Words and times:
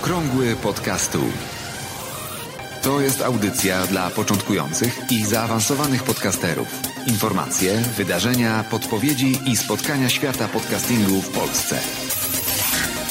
Okrągły 0.00 0.56
podcastu. 0.56 1.18
To 2.82 3.00
jest 3.00 3.22
audycja 3.22 3.86
dla 3.86 4.10
początkujących 4.10 5.00
i 5.10 5.24
zaawansowanych 5.24 6.02
podcasterów. 6.02 6.80
Informacje, 7.06 7.76
wydarzenia, 7.96 8.64
podpowiedzi 8.70 9.38
i 9.46 9.56
spotkania 9.56 10.08
świata 10.08 10.48
podcastingu 10.48 11.20
w 11.20 11.30
Polsce. 11.30 11.78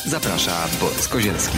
Zaprasza 0.05 0.67
Borys 0.81 1.07
Kozielski. 1.07 1.57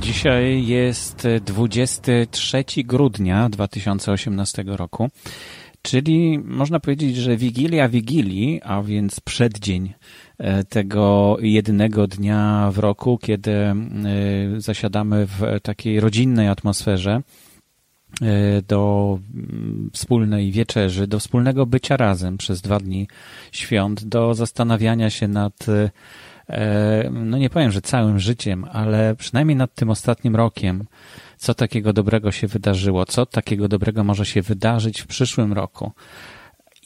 Dzisiaj 0.00 0.66
jest 0.66 1.28
23 1.44 2.64
grudnia 2.84 3.48
2018 3.48 4.64
roku, 4.66 5.10
czyli 5.82 6.38
można 6.38 6.80
powiedzieć, 6.80 7.16
że 7.16 7.36
Wigilia 7.36 7.88
Wigilii, 7.88 8.60
a 8.64 8.82
więc 8.82 9.20
przeddzień 9.20 9.92
e, 10.38 10.64
tego 10.64 11.36
jednego 11.40 12.06
dnia 12.06 12.70
w 12.72 12.78
roku, 12.78 13.18
kiedy 13.18 13.52
e, 13.52 13.74
zasiadamy 14.58 15.26
w 15.26 15.60
takiej 15.62 16.00
rodzinnej 16.00 16.48
atmosferze 16.48 17.22
e, 18.22 18.62
do 18.62 19.18
wspólnej 19.92 20.50
wieczerzy, 20.52 21.06
do 21.06 21.18
wspólnego 21.18 21.66
bycia 21.66 21.96
razem 21.96 22.38
przez 22.38 22.60
dwa 22.60 22.80
dni 22.80 23.08
świąt, 23.52 24.04
do 24.04 24.34
zastanawiania 24.34 25.10
się 25.10 25.28
nad 25.28 25.66
no 27.10 27.38
nie 27.38 27.50
powiem, 27.50 27.70
że 27.70 27.82
całym 27.82 28.18
życiem, 28.18 28.66
ale 28.72 29.14
przynajmniej 29.14 29.56
nad 29.56 29.74
tym 29.74 29.90
ostatnim 29.90 30.36
rokiem, 30.36 30.84
co 31.36 31.54
takiego 31.54 31.92
dobrego 31.92 32.32
się 32.32 32.46
wydarzyło, 32.46 33.06
co 33.06 33.26
takiego 33.26 33.68
dobrego 33.68 34.04
może 34.04 34.26
się 34.26 34.42
wydarzyć 34.42 35.00
w 35.00 35.06
przyszłym 35.06 35.52
roku. 35.52 35.92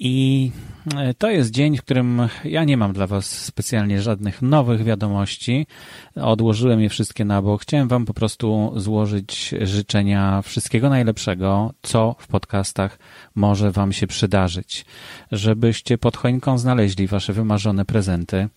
I 0.01 0.51
e, 0.97 1.15
to 1.15 1.31
jest 1.31 1.51
dzień, 1.51 1.77
w 1.77 1.83
którym 1.83 2.29
ja 2.45 2.65
nie 2.65 2.77
mam 2.77 2.93
dla 2.93 3.07
Was 3.07 3.27
specjalnie 3.27 4.03
żadnych 4.03 4.43
nowych 4.43 4.85
wiadomości. 4.85 5.67
Odłożyłem 6.17 6.81
je 6.81 6.89
wszystkie 6.89 7.25
na 7.25 7.43
bok. 7.43 7.63
Chciałem 7.63 7.89
Wam 7.89 8.05
po 8.05 8.15
prostu 8.15 8.73
złożyć 8.77 9.55
życzenia 9.63 10.43
wszystkiego 10.43 10.89
najlepszego, 10.89 11.73
co 11.83 12.17
w 12.19 12.27
podcastach 12.27 12.99
może 13.35 13.71
Wam 13.71 13.93
się 13.93 14.07
przydarzyć. 14.07 14.85
Żebyście 15.33 15.99
pod 15.99 16.17
choinką 16.17 16.59
znaleźli 16.59 17.07
Wasze 17.07 17.33
wymarzone 17.33 17.85
prezenty. 17.85 18.49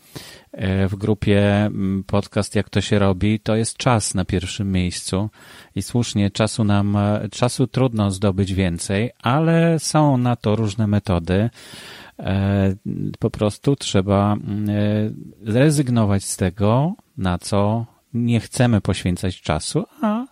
E, 0.52 0.88
w 0.88 0.96
grupie 0.96 1.66
mm, 1.66 2.04
podcast 2.04 2.56
Jak 2.56 2.70
to 2.70 2.82
się 2.82 3.00
robi, 3.00 3.40
to 3.40 3.56
jest 3.56 3.78
czas 3.78 4.16
na 4.16 4.26
pierwszym 4.26 4.72
miejscu 4.72 5.30
i 5.76 5.82
słusznie 5.82 6.32
czasu 6.32 6.64
nam, 6.64 6.96
e, 6.96 7.30
czasu 7.32 7.68
trudno 7.68 8.12
zdobyć 8.12 8.54
więcej, 8.54 9.12
ale 9.22 9.80
są 9.80 10.18
na 10.18 10.36
to 10.36 10.56
różne 10.56 10.88
metody. 10.88 11.50
E, 12.20 12.76
po 13.20 13.30
prostu 13.30 13.76
trzeba 13.76 14.34
mm, 14.34 14.68
zrezygnować 15.42 16.24
z 16.24 16.38
tego, 16.38 16.94
na 17.18 17.38
co 17.38 17.86
nie 18.14 18.40
chcemy 18.40 18.82
poświęcać 18.82 19.42
czasu, 19.42 19.86
a 20.02 20.26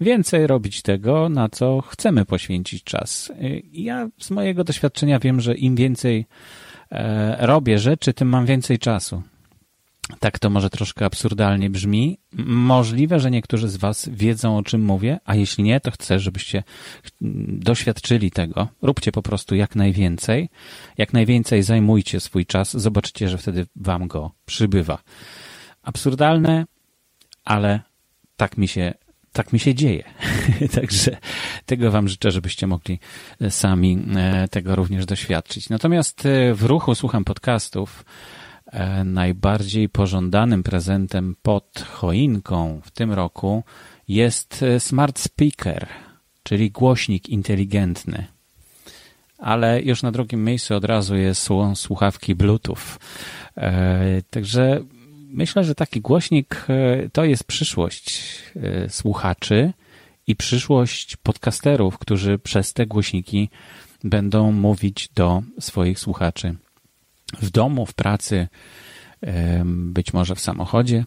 więcej 0.00 0.46
robić 0.46 0.82
tego, 0.82 1.28
na 1.28 1.48
co 1.48 1.80
chcemy 1.80 2.24
poświęcić 2.24 2.84
czas. 2.84 3.32
Ja 3.72 4.08
z 4.20 4.30
mojego 4.30 4.64
doświadczenia 4.64 5.18
wiem, 5.18 5.40
że 5.40 5.54
im 5.54 5.76
więcej 5.76 6.26
robię 7.38 7.78
rzeczy, 7.78 8.14
tym 8.14 8.28
mam 8.28 8.46
więcej 8.46 8.78
czasu. 8.78 9.22
Tak 10.20 10.38
to 10.38 10.50
może 10.50 10.70
troszkę 10.70 11.04
absurdalnie 11.04 11.70
brzmi. 11.70 12.18
Możliwe, 12.46 13.20
że 13.20 13.30
niektórzy 13.30 13.68
z 13.68 13.76
Was 13.76 14.08
wiedzą, 14.12 14.56
o 14.56 14.62
czym 14.62 14.84
mówię, 14.84 15.18
a 15.24 15.34
jeśli 15.34 15.64
nie, 15.64 15.80
to 15.80 15.90
chcę, 15.90 16.18
żebyście 16.18 16.62
doświadczyli 17.48 18.30
tego. 18.30 18.68
Róbcie 18.82 19.12
po 19.12 19.22
prostu 19.22 19.54
jak 19.54 19.76
najwięcej. 19.76 20.48
Jak 20.98 21.12
najwięcej 21.12 21.62
zajmujcie 21.62 22.20
swój 22.20 22.46
czas, 22.46 22.76
zobaczycie, 22.76 23.28
że 23.28 23.38
wtedy 23.38 23.66
Wam 23.76 24.08
go 24.08 24.30
przybywa. 24.46 24.98
Absurdalne, 25.82 26.64
ale 27.44 27.80
tak 28.36 28.58
mi 28.58 28.68
się, 28.68 28.94
tak 29.32 29.52
mi 29.52 29.58
się 29.58 29.74
dzieje. 29.74 30.04
Także 30.80 31.16
tego 31.66 31.90
Wam 31.90 32.08
życzę, 32.08 32.30
żebyście 32.30 32.66
mogli 32.66 32.98
sami 33.50 33.98
e, 34.16 34.48
tego 34.48 34.76
również 34.76 35.06
doświadczyć. 35.06 35.68
Natomiast 35.68 36.26
e, 36.26 36.54
w 36.54 36.62
ruchu 36.62 36.94
słucham 36.94 37.24
podcastów 37.24 38.04
E, 38.04 38.43
najbardziej 39.04 39.88
pożądanym 39.88 40.62
prezentem 40.62 41.36
pod 41.42 41.84
choinką 41.92 42.80
w 42.84 42.90
tym 42.90 43.12
roku 43.12 43.64
jest 44.08 44.62
e, 44.62 44.80
smart 44.80 45.18
speaker, 45.18 45.86
czyli 46.42 46.70
głośnik 46.70 47.28
inteligentny. 47.28 48.26
Ale 49.38 49.82
już 49.82 50.02
na 50.02 50.12
drugim 50.12 50.44
miejscu 50.44 50.74
od 50.74 50.84
razu 50.84 51.16
jest 51.16 51.48
słuchawki 51.74 52.34
Bluetooth. 52.34 52.98
E, 53.56 54.22
także 54.30 54.80
myślę, 55.28 55.64
że 55.64 55.74
taki 55.74 56.00
głośnik 56.00 56.66
to 57.12 57.24
jest 57.24 57.44
przyszłość 57.44 58.22
słuchaczy 58.88 59.72
i 60.26 60.36
przyszłość 60.36 61.16
podcasterów, 61.16 61.98
którzy 61.98 62.38
przez 62.38 62.72
te 62.72 62.86
głośniki 62.86 63.50
będą 64.04 64.52
mówić 64.52 65.08
do 65.14 65.42
swoich 65.58 65.98
słuchaczy 65.98 66.56
w 67.42 67.50
domu, 67.50 67.86
w 67.86 67.94
pracy, 67.94 68.48
być 69.64 70.12
może 70.12 70.34
w 70.34 70.40
samochodzie. 70.40 71.04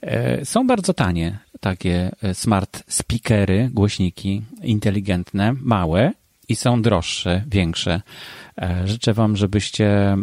E, 0.00 0.44
są 0.44 0.66
bardzo 0.66 0.94
tanie 0.94 1.38
takie 1.60 2.10
e, 2.22 2.34
smart 2.34 2.82
speakery, 2.88 3.70
głośniki 3.72 4.42
inteligentne, 4.62 5.54
małe 5.60 6.12
i 6.48 6.56
są 6.56 6.82
droższe, 6.82 7.44
większe. 7.46 8.02
E, 8.58 8.88
życzę 8.88 9.14
Wam, 9.14 9.36
żebyście 9.36 10.16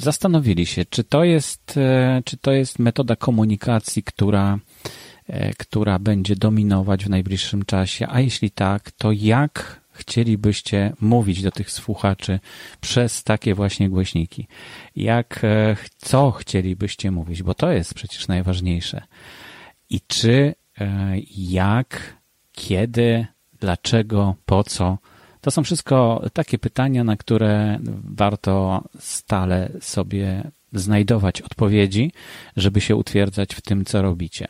zastanowili 0.00 0.66
się, 0.66 0.84
czy 0.84 1.04
to 1.04 1.24
jest, 1.24 1.78
czy 2.24 2.36
to 2.36 2.52
jest 2.52 2.78
metoda 2.78 3.16
komunikacji, 3.16 4.02
która, 4.02 4.58
która 5.58 5.98
będzie 5.98 6.36
dominować 6.36 7.04
w 7.04 7.10
najbliższym 7.10 7.64
czasie, 7.64 8.06
a 8.10 8.20
jeśli 8.20 8.50
tak, 8.50 8.90
to 8.90 9.12
jak 9.12 9.81
chcielibyście 9.92 10.92
mówić 11.00 11.42
do 11.42 11.50
tych 11.50 11.70
słuchaczy 11.70 12.40
przez 12.80 13.24
takie 13.24 13.54
właśnie 13.54 13.90
głośniki? 13.90 14.48
Jak, 14.96 15.40
e, 15.44 15.76
co 15.96 16.30
chcielibyście 16.30 17.10
mówić? 17.10 17.42
Bo 17.42 17.54
to 17.54 17.72
jest 17.72 17.94
przecież 17.94 18.28
najważniejsze. 18.28 19.02
I 19.90 20.00
czy, 20.00 20.54
e, 20.80 21.12
jak, 21.36 22.16
kiedy, 22.52 23.26
dlaczego, 23.60 24.34
po 24.46 24.64
co? 24.64 24.98
To 25.40 25.50
są 25.50 25.64
wszystko 25.64 26.24
takie 26.32 26.58
pytania, 26.58 27.04
na 27.04 27.16
które 27.16 27.78
warto 28.04 28.84
stale 28.98 29.70
sobie 29.80 30.50
znajdować 30.72 31.42
odpowiedzi, 31.42 32.12
żeby 32.56 32.80
się 32.80 32.96
utwierdzać 32.96 33.54
w 33.54 33.60
tym, 33.60 33.84
co 33.84 34.02
robicie. 34.02 34.48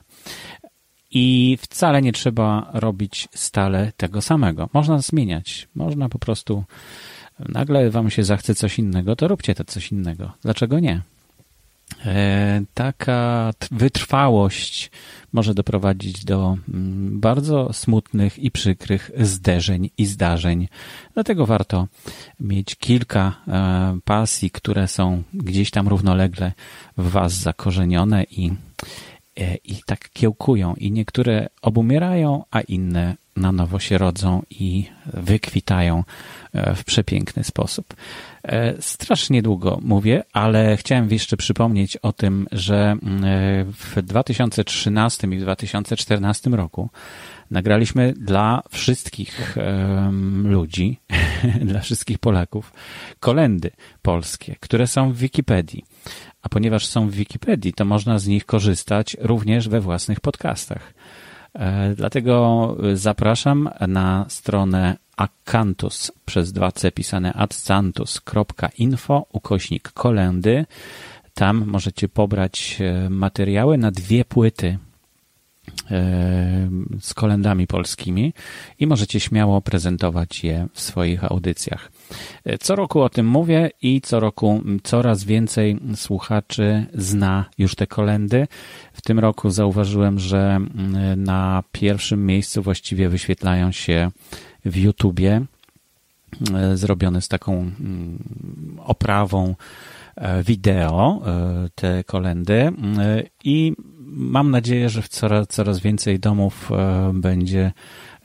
I 1.14 1.58
wcale 1.60 2.02
nie 2.02 2.12
trzeba 2.12 2.70
robić 2.72 3.28
stale 3.34 3.92
tego 3.96 4.22
samego. 4.22 4.68
Można 4.72 4.98
zmieniać. 4.98 5.68
Można 5.74 6.08
po 6.08 6.18
prostu 6.18 6.64
nagle 7.38 7.90
wam 7.90 8.10
się 8.10 8.24
zachce 8.24 8.54
coś 8.54 8.78
innego, 8.78 9.16
to 9.16 9.28
róbcie 9.28 9.54
to 9.54 9.64
coś 9.64 9.92
innego. 9.92 10.32
Dlaczego 10.42 10.80
nie? 10.80 11.00
E, 12.04 12.62
taka 12.74 13.50
wytrwałość 13.70 14.90
może 15.32 15.54
doprowadzić 15.54 16.24
do 16.24 16.56
mm, 16.68 17.20
bardzo 17.20 17.72
smutnych 17.72 18.38
i 18.38 18.50
przykrych 18.50 19.10
zderzeń 19.20 19.90
i 19.98 20.06
zdarzeń. 20.06 20.68
Dlatego 21.14 21.46
warto 21.46 21.88
mieć 22.40 22.76
kilka 22.76 23.32
e, 23.48 23.98
pasji, 24.04 24.50
które 24.50 24.88
są 24.88 25.22
gdzieś 25.34 25.70
tam 25.70 25.88
równolegle 25.88 26.52
w 26.96 27.10
Was 27.10 27.32
zakorzenione 27.32 28.24
i 28.24 28.52
i 29.64 29.82
tak 29.86 30.10
kiełkują 30.12 30.74
i 30.74 30.92
niektóre 30.92 31.48
obumierają, 31.62 32.44
a 32.50 32.60
inne 32.60 33.16
na 33.36 33.52
nowo 33.52 33.78
się 33.78 33.98
rodzą 33.98 34.42
i 34.50 34.86
wykwitają 35.06 36.04
e, 36.52 36.74
w 36.74 36.84
przepiękny 36.84 37.44
sposób. 37.44 37.94
E, 38.42 38.82
strasznie 38.82 39.42
długo 39.42 39.78
mówię, 39.82 40.22
ale 40.32 40.76
chciałem 40.76 41.10
jeszcze 41.10 41.36
przypomnieć 41.36 41.96
o 41.96 42.12
tym, 42.12 42.46
że 42.52 42.96
w 43.66 44.02
2013 44.02 45.26
i 45.26 45.38
w 45.38 45.40
2014 45.40 46.50
roku 46.50 46.90
nagraliśmy 47.52 48.14
dla 48.16 48.62
wszystkich 48.70 49.56
ludzi, 50.44 51.00
dla 51.70 51.80
wszystkich 51.80 52.18
Polaków 52.18 52.72
kolendy 53.20 53.70
polskie, 54.02 54.56
które 54.60 54.86
są 54.86 55.12
w 55.12 55.16
Wikipedii. 55.16 55.84
A 56.42 56.48
ponieważ 56.48 56.86
są 56.86 57.08
w 57.08 57.14
Wikipedii, 57.14 57.72
to 57.72 57.84
można 57.84 58.18
z 58.18 58.26
nich 58.26 58.46
korzystać 58.46 59.16
również 59.20 59.68
we 59.68 59.80
własnych 59.80 60.20
podcastach. 60.20 60.94
E, 61.54 61.94
dlatego 61.94 62.76
zapraszam 62.94 63.70
na 63.88 64.26
stronę 64.28 64.96
akantus 65.16 66.12
przez 66.24 66.52
2c 66.52 66.92
pisane 66.92 67.32
adsantus.info 67.32 69.26
ukośnik 69.32 69.92
kolendy. 69.92 70.66
Tam 71.34 71.64
możecie 71.66 72.08
pobrać 72.08 72.78
e, 72.80 73.10
materiały 73.10 73.78
na 73.78 73.90
dwie 73.90 74.24
płyty 74.24 74.78
z 77.00 77.14
kolendami 77.14 77.66
polskimi 77.66 78.32
i 78.78 78.86
możecie 78.86 79.20
śmiało 79.20 79.60
prezentować 79.60 80.44
je 80.44 80.66
w 80.72 80.80
swoich 80.80 81.24
audycjach. 81.24 81.92
Co 82.60 82.76
roku 82.76 83.00
o 83.00 83.08
tym 83.08 83.26
mówię 83.26 83.70
i 83.82 84.00
co 84.00 84.20
roku 84.20 84.62
coraz 84.82 85.24
więcej 85.24 85.78
słuchaczy 85.94 86.86
zna 86.94 87.44
już 87.58 87.74
te 87.74 87.86
kolendy. 87.86 88.46
W 88.92 89.02
tym 89.02 89.18
roku 89.18 89.50
zauważyłem, 89.50 90.18
że 90.18 90.60
na 91.16 91.62
pierwszym 91.72 92.26
miejscu 92.26 92.62
właściwie 92.62 93.08
wyświetlają 93.08 93.72
się 93.72 94.10
w 94.64 94.76
YouTubie, 94.76 95.42
zrobione 96.74 97.20
z 97.22 97.28
taką 97.28 97.70
oprawą 98.78 99.54
e, 100.16 100.42
wideo 100.42 101.22
e, 101.26 101.68
te 101.74 102.04
kolendy 102.04 102.72
i 103.44 103.72
mam 104.12 104.50
nadzieję, 104.50 104.88
że 104.88 105.02
w 105.02 105.08
coraz, 105.08 105.46
coraz 105.48 105.80
więcej 105.80 106.18
domów 106.18 106.70
e, 106.72 107.10
będzie 107.14 107.72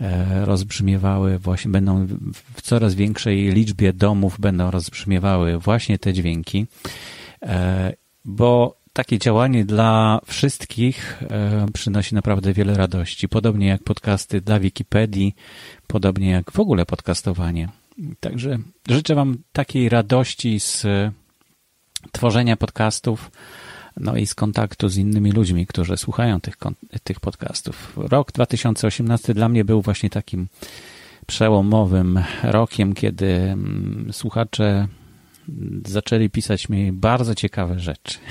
e, 0.01 0.45
rozbrzmiewały, 0.45 1.39
właśnie 1.39 1.71
będą 1.71 2.07
w 2.53 2.61
coraz 2.61 2.95
większej 2.95 3.51
liczbie 3.51 3.93
domów 3.93 4.39
będą 4.39 4.71
rozbrzmiewały 4.71 5.57
właśnie 5.57 5.99
te 5.99 6.13
dźwięki, 6.13 6.65
e, 7.41 7.93
bo 8.25 8.77
takie 8.93 9.19
działanie 9.19 9.65
dla 9.65 10.19
wszystkich 10.25 11.23
przynosi 11.73 12.15
naprawdę 12.15 12.53
wiele 12.53 12.73
radości. 12.73 13.29
Podobnie 13.29 13.67
jak 13.67 13.83
podcasty 13.83 14.41
dla 14.41 14.59
Wikipedii, 14.59 15.35
podobnie 15.87 16.29
jak 16.29 16.51
w 16.51 16.59
ogóle 16.59 16.85
podcastowanie. 16.85 17.69
Także 18.19 18.57
życzę 18.89 19.15
Wam 19.15 19.37
takiej 19.53 19.89
radości 19.89 20.59
z 20.59 20.85
tworzenia 22.11 22.57
podcastów, 22.57 23.31
no 23.99 24.15
i 24.15 24.25
z 24.27 24.35
kontaktu 24.35 24.89
z 24.89 24.97
innymi 24.97 25.31
ludźmi, 25.31 25.67
którzy 25.67 25.97
słuchają 25.97 26.41
tych, 26.41 26.55
tych 27.03 27.19
podcastów. 27.19 27.93
Rok 27.97 28.31
2018 28.31 29.33
dla 29.33 29.49
mnie 29.49 29.65
był 29.65 29.81
właśnie 29.81 30.09
takim 30.09 30.47
przełomowym 31.27 32.23
rokiem, 32.43 32.93
kiedy 32.93 33.27
mm, 33.27 34.09
słuchacze 34.11 34.87
zaczęli 35.87 36.29
pisać 36.29 36.69
mi 36.69 36.91
bardzo 36.91 37.35
ciekawe 37.35 37.79
rzeczy. 37.79 38.17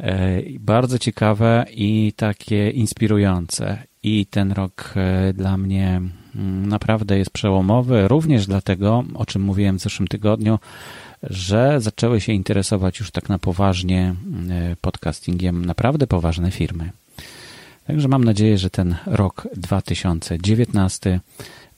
E, 0.00 0.42
bardzo 0.60 0.98
ciekawe 0.98 1.66
i 1.70 2.12
takie 2.16 2.70
inspirujące. 2.70 3.82
I 4.02 4.26
ten 4.26 4.52
rok 4.52 4.94
e, 4.96 5.32
dla 5.32 5.56
mnie 5.56 6.00
mm, 6.36 6.66
naprawdę 6.68 7.18
jest 7.18 7.30
przełomowy, 7.30 8.08
również 8.08 8.46
dlatego, 8.46 9.04
o 9.14 9.26
czym 9.26 9.42
mówiłem 9.42 9.78
w 9.78 9.82
zeszłym 9.82 10.08
tygodniu, 10.08 10.58
że 11.22 11.80
zaczęły 11.80 12.20
się 12.20 12.32
interesować 12.32 13.00
już 13.00 13.10
tak 13.10 13.28
na 13.28 13.38
poważnie 13.38 14.14
e, 14.50 14.76
podcastingiem 14.80 15.64
naprawdę 15.64 16.06
poważne 16.06 16.50
firmy. 16.50 16.90
Także 17.86 18.08
mam 18.08 18.24
nadzieję, 18.24 18.58
że 18.58 18.70
ten 18.70 18.96
rok 19.06 19.48
2019 19.56 21.20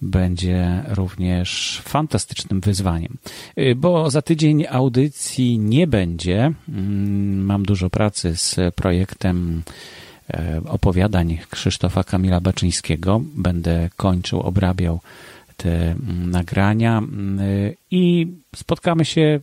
będzie 0.02 0.84
również 0.88 1.80
fantastycznym 1.84 2.60
wyzwaniem. 2.60 3.16
E, 3.56 3.74
bo 3.74 4.10
za 4.10 4.22
tydzień 4.22 4.66
audycji 4.70 5.58
nie 5.58 5.86
będzie. 5.86 6.52
Mm, 6.68 7.44
mam 7.44 7.62
dużo 7.62 7.90
pracy 7.90 8.36
z 8.36 8.74
projektem 8.74 9.62
e, 10.30 10.60
opowiadań 10.64 11.38
Krzysztofa 11.50 12.04
Kamila 12.04 12.40
Baczyńskiego. 12.40 13.20
Będę 13.34 13.88
kończył, 13.96 14.40
obrabiał 14.40 15.00
te 15.62 15.90
mm, 15.90 16.30
nagrania 16.30 16.98
mm, 16.98 17.40
i 17.90 18.26
spotkamy 18.56 19.04
się 19.04 19.40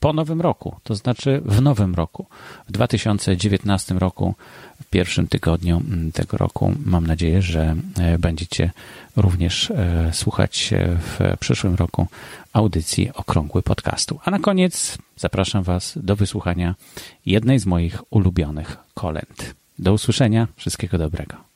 po 0.00 0.12
nowym 0.12 0.40
roku, 0.40 0.76
to 0.82 0.94
znaczy 0.94 1.42
w 1.44 1.60
nowym 1.60 1.94
roku, 1.94 2.26
w 2.68 2.72
2019 2.72 3.94
roku, 3.94 4.34
w 4.82 4.84
pierwszym 4.84 5.28
tygodniu 5.28 5.76
mm, 5.76 6.12
tego 6.12 6.36
roku. 6.36 6.74
Mam 6.84 7.06
nadzieję, 7.06 7.42
że 7.42 7.76
e, 7.98 8.18
będziecie 8.18 8.70
również 9.16 9.70
e, 9.70 10.10
słuchać 10.12 10.70
w 10.98 11.36
przyszłym 11.40 11.74
roku 11.74 12.06
audycji 12.52 13.10
Okrągły 13.14 13.62
Podcastu. 13.62 14.20
A 14.24 14.30
na 14.30 14.38
koniec 14.38 14.98
zapraszam 15.16 15.62
Was 15.62 15.98
do 16.02 16.16
wysłuchania 16.16 16.74
jednej 17.26 17.58
z 17.58 17.66
moich 17.66 18.12
ulubionych 18.12 18.76
kolęd. 18.94 19.54
Do 19.78 19.92
usłyszenia, 19.92 20.48
wszystkiego 20.56 20.98
dobrego. 20.98 21.47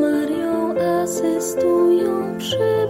Marią 0.00 0.74
asystują 1.02 2.38
przy. 2.38 2.85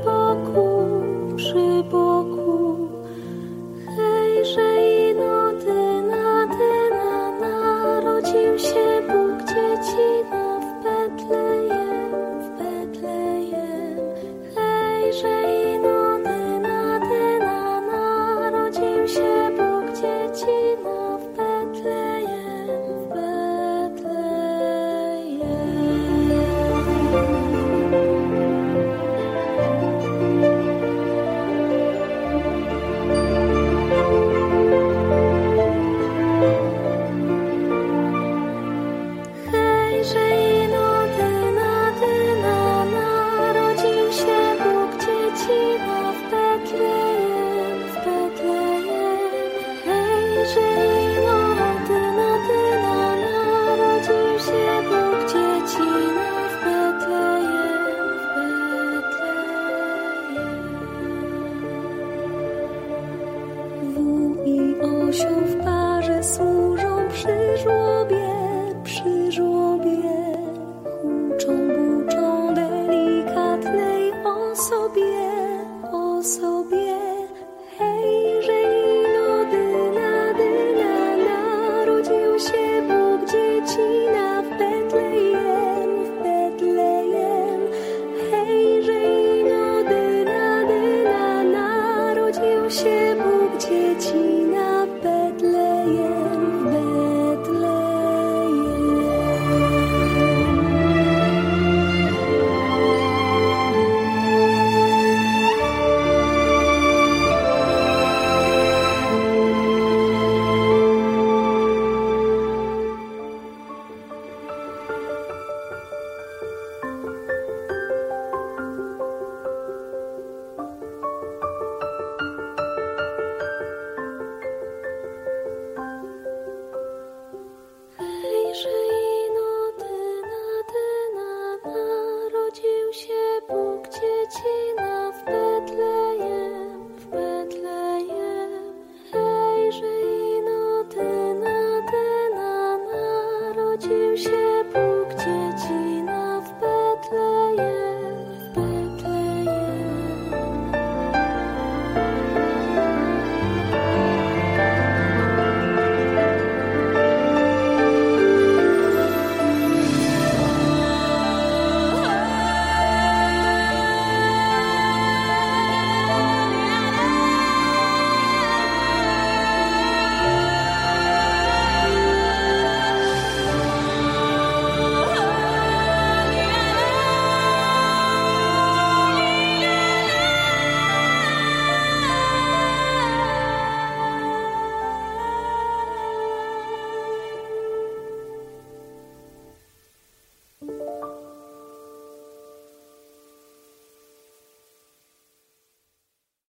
so 76.27 76.56